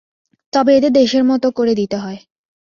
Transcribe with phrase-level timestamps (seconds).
[0.53, 2.19] তবে এদের দেশের মত করে দিতে হয়।